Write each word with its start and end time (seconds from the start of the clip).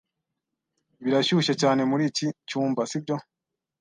Birashyushye 1.03 1.53
cyane 1.61 1.81
muri 1.89 2.03
iki 2.09 2.27
cyumba, 2.49 2.81
sibyo? 2.89 3.15